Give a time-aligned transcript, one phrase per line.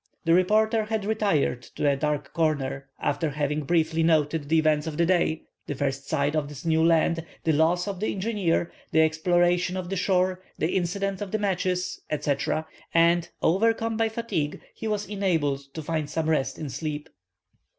[0.25, 4.97] The reporter had retired to a dark corner, after having briefly noted the events of
[4.97, 9.77] the day—the first sight of this new land, the loss of the engineer, the exploration
[9.77, 15.05] of the shore, the incidents of the matches, etc.; and, overcome by fatigue, he was
[15.07, 17.07] enabled to find some rest in sleep.